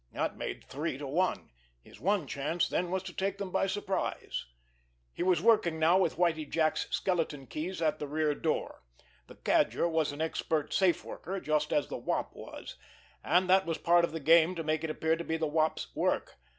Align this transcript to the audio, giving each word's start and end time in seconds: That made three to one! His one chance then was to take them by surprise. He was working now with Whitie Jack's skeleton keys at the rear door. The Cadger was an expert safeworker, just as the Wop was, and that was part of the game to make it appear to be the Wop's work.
That 0.13 0.35
made 0.35 0.63
three 0.63 0.97
to 0.97 1.05
one! 1.05 1.51
His 1.83 1.99
one 1.99 2.25
chance 2.25 2.67
then 2.67 2.89
was 2.89 3.03
to 3.03 3.13
take 3.13 3.37
them 3.37 3.51
by 3.51 3.67
surprise. 3.67 4.47
He 5.13 5.21
was 5.21 5.43
working 5.43 5.77
now 5.77 5.99
with 5.99 6.15
Whitie 6.17 6.47
Jack's 6.47 6.87
skeleton 6.89 7.45
keys 7.45 7.83
at 7.83 7.99
the 7.99 8.07
rear 8.07 8.33
door. 8.33 8.81
The 9.27 9.35
Cadger 9.35 9.87
was 9.87 10.11
an 10.11 10.19
expert 10.19 10.71
safeworker, 10.71 11.39
just 11.39 11.71
as 11.71 11.87
the 11.89 11.97
Wop 11.97 12.35
was, 12.35 12.77
and 13.23 13.47
that 13.51 13.67
was 13.67 13.77
part 13.77 14.03
of 14.03 14.11
the 14.11 14.19
game 14.19 14.55
to 14.55 14.63
make 14.63 14.83
it 14.83 14.89
appear 14.89 15.15
to 15.17 15.23
be 15.23 15.37
the 15.37 15.45
Wop's 15.45 15.95
work. 15.95 16.37